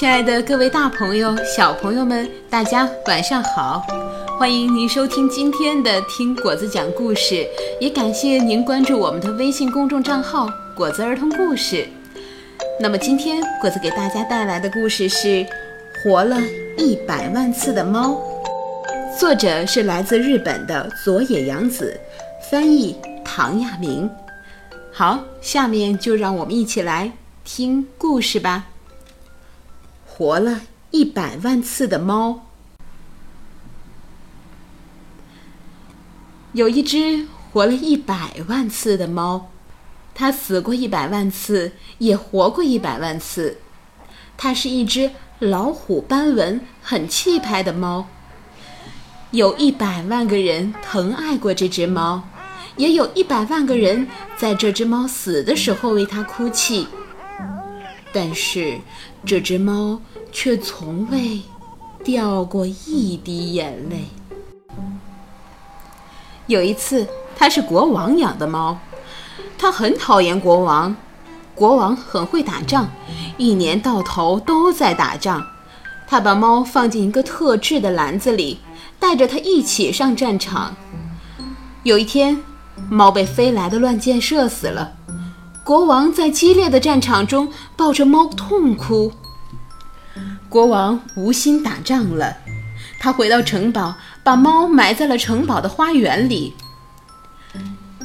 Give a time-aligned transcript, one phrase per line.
[0.00, 3.84] 亲爱的各位大朋友、小朋友们，大家晚上好！
[4.38, 7.34] 欢迎您收听今天的《听果子讲故事》，
[7.78, 11.86] 也感谢您关注我们的微信公众账号“果子儿童故事”。
[12.80, 15.28] 那么今天果子给大家带来的故事是
[16.02, 16.40] 《活了
[16.78, 18.18] 一百万次的猫》，
[19.18, 21.94] 作者是来自日本的佐野洋子，
[22.50, 24.08] 翻译唐亚明。
[24.90, 27.12] 好，下面就让我们一起来
[27.44, 28.68] 听故事吧。
[30.20, 30.60] 活了
[30.90, 32.42] 一百万次的猫，
[36.52, 39.48] 有一只活了一百万次的猫，
[40.14, 43.60] 它死过一百万次，也活过一百万次。
[44.36, 48.06] 它是一只老虎斑纹、很气派的猫。
[49.30, 52.28] 有一百万个人疼爱过这只猫，
[52.76, 56.86] 也有一百万个人在这只猫死的时候为它哭泣。
[58.12, 58.80] 但是，
[59.24, 60.02] 这只猫
[60.32, 61.40] 却从未
[62.02, 64.04] 掉过一滴眼泪。
[66.46, 68.78] 有一次，它是国王养的猫，
[69.56, 70.94] 它很讨厌国王。
[71.54, 72.88] 国王很会打仗，
[73.36, 75.46] 一年到头都在打仗。
[76.06, 78.58] 他把猫放进一个特制的篮子里，
[78.98, 80.74] 带着它一起上战场。
[81.82, 82.42] 有一天，
[82.88, 84.92] 猫被飞来的乱箭射死了。
[85.62, 89.12] 国王在激烈的战场中抱着猫痛哭。
[90.48, 92.36] 国王无心打仗了，
[92.98, 96.54] 他回到城堡，把猫埋在了城堡的花园里。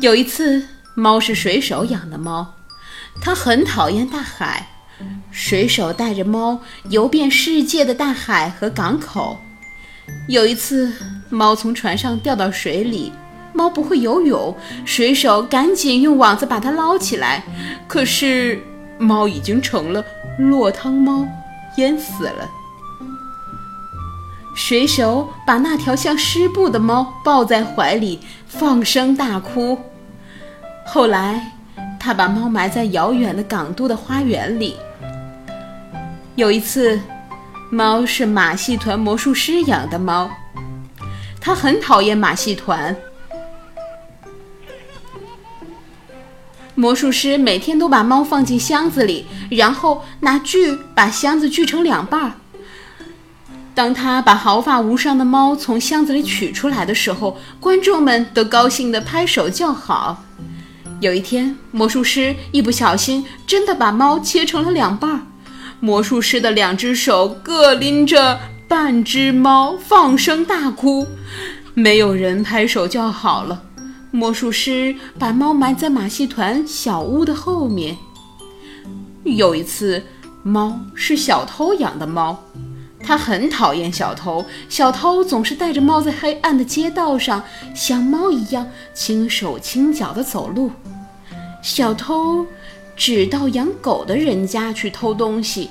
[0.00, 2.54] 有一次，猫是水手养的猫，
[3.20, 4.68] 它很讨厌大海。
[5.30, 9.38] 水手带着猫游遍世界的大海和港口。
[10.28, 10.92] 有一次，
[11.30, 13.12] 猫从船上掉到水里。
[13.54, 17.44] 猫不会游泳，水手赶紧用网子把它捞起来。
[17.86, 18.62] 可是，
[18.98, 20.04] 猫已经成了
[20.38, 21.26] 落汤猫，
[21.76, 22.48] 淹死了。
[24.54, 29.78] 水手把那条像湿布的猫抱在怀里，放声大哭。
[30.84, 31.52] 后来，
[31.98, 34.76] 他把猫埋在遥远的港都的花园里。
[36.34, 37.00] 有一次，
[37.70, 40.30] 猫是马戏团魔术师养的猫，
[41.40, 42.94] 它很讨厌马戏团。
[46.82, 52.32] 魔术师每天都把猫放进箱子里，然后拿锯把箱子锯成两半儿。
[53.72, 60.24] 当他把毫发无伤的猫从箱子里取出来的时候，观众们都高兴地拍手叫好。
[60.98, 65.20] 有一天，魔术师一不小心，真的把猫切成了两半儿。
[65.78, 71.06] 魔术师的两只手各拎着半只猫，放声大哭。
[71.74, 73.62] 没有人拍手叫好了。
[74.14, 77.96] 魔术师把猫埋在马戏团小屋的后面。
[79.24, 80.04] 有一次，
[80.42, 82.38] 猫是小偷养的猫，
[83.02, 84.44] 它很讨厌小偷。
[84.68, 87.42] 小偷总是带着猫在黑暗的街道上，
[87.74, 90.70] 像猫一样轻手轻脚地走路。
[91.62, 92.46] 小偷
[92.94, 95.70] 只到养狗的人家去偷东西，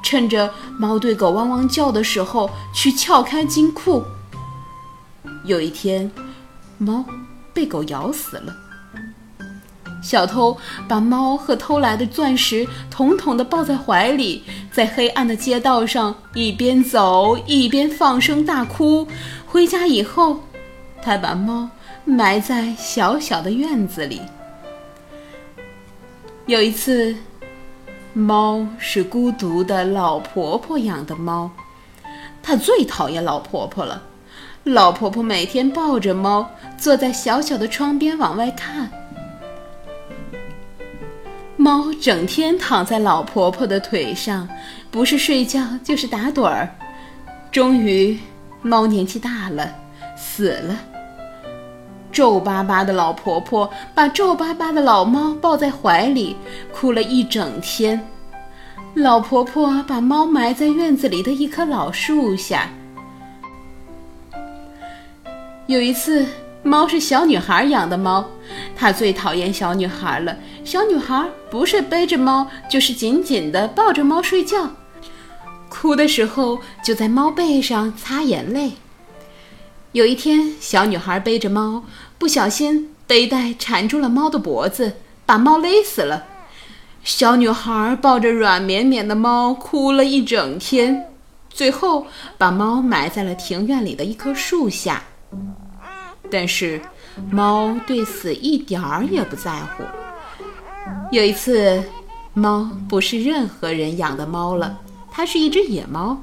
[0.00, 4.04] 趁着猫对狗汪汪叫的时候去撬开金库。
[5.44, 6.08] 有一天，
[6.78, 7.04] 猫。
[7.52, 8.54] 被狗咬死了。
[10.02, 10.56] 小偷
[10.88, 19.06] 把猫和偷来的钻石统统地抱在怀里，在黑暗的街道上一边走一边放声大哭。
[19.46, 20.40] 回家以后，
[21.02, 21.68] 他把猫
[22.06, 24.22] 埋在小小的院子里。
[26.46, 27.14] 有一次，
[28.14, 31.50] 猫是孤独的老婆婆养的猫，
[32.42, 34.02] 它最讨厌老婆婆了。
[34.64, 38.90] 老婆婆每天抱着猫，坐在小小的窗边往外看。
[41.56, 44.46] 猫整天躺在老婆婆的腿上，
[44.90, 46.68] 不是睡觉就是打盹儿。
[47.50, 48.18] 终于，
[48.60, 49.74] 猫年纪大了，
[50.14, 50.76] 死了。
[52.12, 56.36] 皱巴巴的老婆婆把皱巴巴的老猫抱在怀里，
[56.70, 57.98] 哭了一整天。
[58.94, 62.68] 老婆婆把猫埋在院子里的一棵老树下。
[65.70, 66.26] 有一次，
[66.64, 68.28] 猫是小女孩养的猫，
[68.74, 70.36] 她最讨厌小女孩了。
[70.64, 74.70] 小女孩不是背着猫，就是紧紧地抱着猫睡觉，
[75.68, 78.72] 哭的时候就在猫背上擦眼泪。
[79.92, 81.84] 有一天，小女孩背着猫，
[82.18, 84.94] 不小心背带缠住了猫的脖子，
[85.24, 86.24] 把猫勒死了。
[87.04, 91.12] 小女孩抱着软绵绵的猫哭了一整天，
[91.48, 95.04] 最后把猫埋在了庭院里的一棵树下。
[96.30, 96.80] 但是，
[97.30, 99.84] 猫对死一点儿也不在乎。
[101.10, 101.82] 有一次，
[102.34, 104.80] 猫不是任何人养的猫了，
[105.10, 106.22] 它是一只野猫。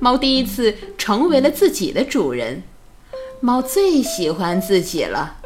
[0.00, 2.62] 猫第一次成为了自己的主人。
[3.40, 5.38] 猫最喜欢自己了。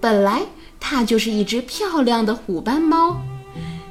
[0.00, 0.42] 本来
[0.78, 3.20] 它就是一只漂亮的虎斑猫，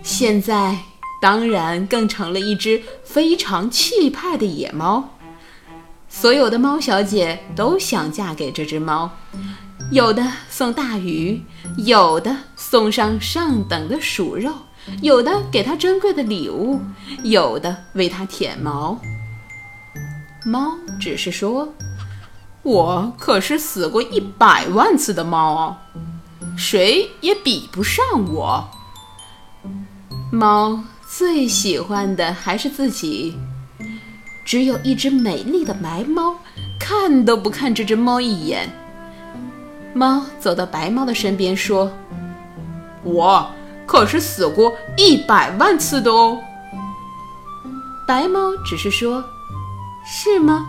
[0.03, 0.77] 现在
[1.21, 5.17] 当然更成了一只非常气派的野猫。
[6.09, 9.09] 所有的猫小姐都想嫁给这只猫，
[9.91, 11.41] 有的送大鱼，
[11.77, 14.51] 有的送上上等的鼠肉，
[15.01, 16.81] 有的给它珍贵的礼物，
[17.23, 18.99] 有的为它舔毛。
[20.45, 21.71] 猫只是说
[22.63, 25.77] ：“我可是死过一百万次的猫哦，
[26.57, 28.03] 谁也比不上
[28.33, 28.67] 我。”
[30.33, 33.37] 猫最喜欢的还是自己。
[34.49, 36.35] 只有一只美丽的白猫，
[36.79, 38.67] 看都不看这只猫一眼。
[39.93, 41.91] 猫走到白猫的身边说
[43.05, 43.47] ：“我
[43.85, 46.39] 可是死过一百万次的哦。”
[48.07, 49.23] 白猫只是说
[50.03, 50.65] ：“是吗？”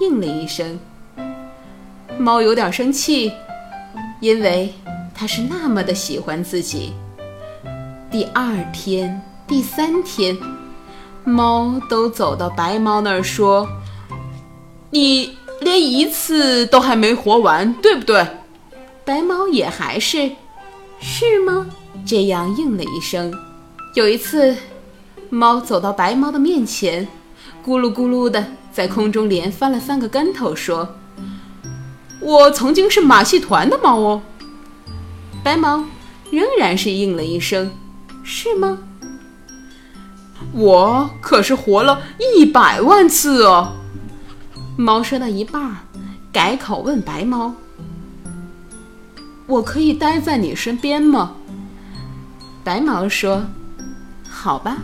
[0.00, 0.80] 应了一声。
[2.18, 3.30] 猫有点生气，
[4.20, 4.72] 因为
[5.14, 6.94] 它是那么的喜欢自己。
[8.10, 10.34] 第二天，第三天。
[11.28, 13.68] 猫都走到白猫那儿说
[14.90, 18.26] ：“你连一次都还没活完，对不对？”
[19.04, 20.32] 白猫也还是，
[21.00, 21.66] 是吗？
[22.06, 23.32] 这样应了一声。
[23.94, 24.56] 有一次，
[25.30, 27.06] 猫走到白猫的面前，
[27.64, 30.96] 咕噜咕噜的在空中连翻了三个跟头，说
[32.20, 34.22] ：“我曾经是马戏团的猫哦。”
[35.44, 35.84] 白猫
[36.30, 37.70] 仍然是应了一声
[38.24, 38.78] ：“是吗？”
[40.52, 42.02] 我可是活了
[42.36, 43.72] 一百万次哦！
[44.76, 45.76] 猫说到一半，
[46.32, 47.54] 改口问白猫
[49.46, 51.34] ：“我可以待在你身边吗？”
[52.64, 53.44] 白猫说
[54.28, 54.78] ：“好吧。”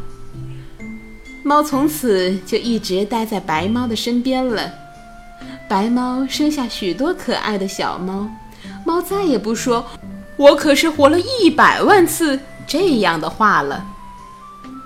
[1.45, 4.71] 猫从此就一直待在白猫的身边了。
[5.69, 8.29] 白猫生下许多可爱的小猫，
[8.85, 9.85] 猫再也不说
[10.37, 13.85] “我可是活了一百万次”这样的话了。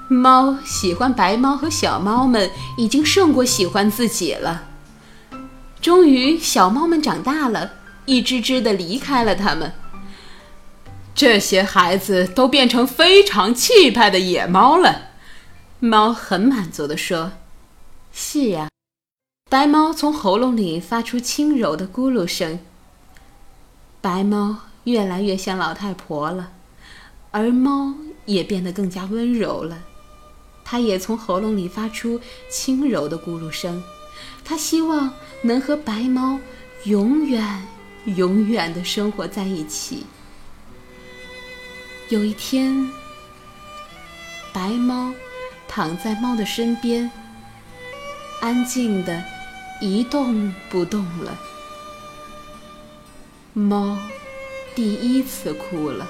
[0.08, 4.64] 猫喜欢白猫和小猫们已经胜过喜欢自己了。
[5.80, 7.72] 终于，小猫们长大了，
[8.06, 9.72] 一只只的离开了它们。
[11.14, 15.08] 这些孩子都变成非常气派的野猫了。
[15.78, 17.32] 猫很满足地说
[18.12, 18.68] ：“是呀。”
[19.50, 22.58] 白猫从喉咙里发出轻柔的咕噜声。
[24.00, 26.52] 白猫越来越像老太婆了，
[27.30, 27.94] 而猫
[28.26, 29.78] 也变得更加温柔了。
[30.70, 32.20] 它也从喉咙里发出
[32.50, 33.82] 轻柔的咕噜声，
[34.44, 35.10] 它希望
[35.40, 36.38] 能和白猫
[36.84, 37.66] 永远、
[38.04, 40.04] 永远的生活在一起。
[42.10, 42.86] 有一天，
[44.52, 45.10] 白猫
[45.66, 47.10] 躺在猫的身边，
[48.42, 49.24] 安静的
[49.80, 51.34] 一动不动了。
[53.54, 53.96] 猫
[54.74, 56.06] 第一次哭了，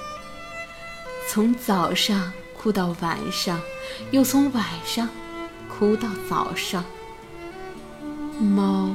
[1.29, 2.33] 从早上。
[2.61, 3.61] 哭到晚上，
[4.11, 5.09] 又从晚上
[5.69, 6.85] 哭到早上。
[8.41, 8.91] 猫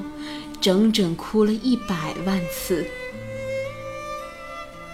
[0.61, 2.85] 整整哭了一百万次。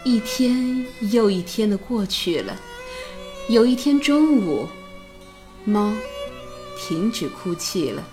[0.06, 2.56] 一天又一天的过去了。
[3.50, 4.68] 有一天中午，
[5.66, 5.92] 猫
[6.78, 8.04] 停止哭泣了。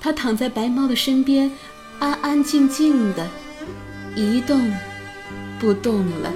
[0.00, 1.52] 它躺在白猫的身边，
[1.98, 3.28] 安安静静的，
[4.16, 4.72] 一动
[5.60, 6.32] 不动了。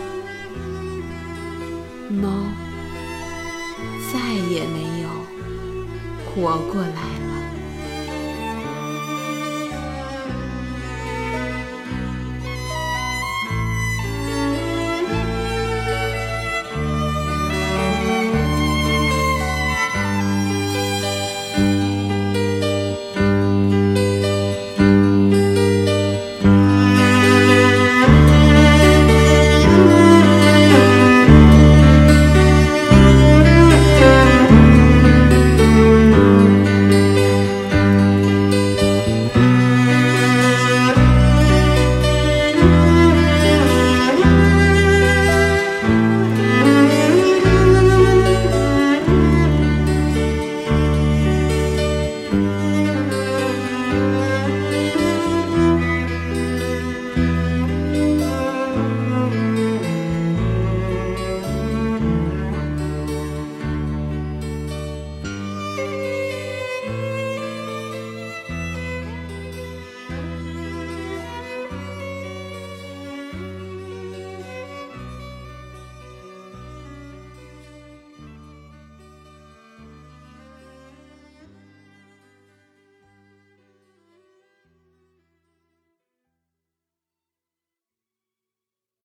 [2.11, 2.64] 猫。
[4.15, 5.09] 再也没有
[6.25, 7.24] 活过来了。